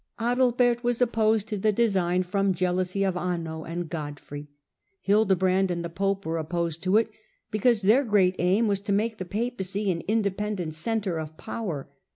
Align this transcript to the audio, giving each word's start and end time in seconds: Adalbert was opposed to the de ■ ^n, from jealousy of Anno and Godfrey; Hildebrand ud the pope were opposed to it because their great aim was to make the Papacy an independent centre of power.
Adalbert 0.19 0.83
was 0.83 0.99
opposed 0.99 1.47
to 1.49 1.59
the 1.59 1.71
de 1.71 1.85
■ 1.87 1.87
^n, 2.19 2.25
from 2.25 2.55
jealousy 2.55 3.03
of 3.03 3.15
Anno 3.15 3.63
and 3.65 3.87
Godfrey; 3.87 4.47
Hildebrand 4.99 5.71
ud 5.71 5.83
the 5.83 5.91
pope 5.91 6.25
were 6.25 6.39
opposed 6.39 6.81
to 6.85 6.97
it 6.97 7.11
because 7.51 7.83
their 7.83 8.03
great 8.03 8.35
aim 8.39 8.67
was 8.67 8.81
to 8.81 8.91
make 8.91 9.19
the 9.19 9.25
Papacy 9.25 9.91
an 9.91 10.01
independent 10.07 10.73
centre 10.73 11.19
of 11.19 11.37
power. 11.37 11.87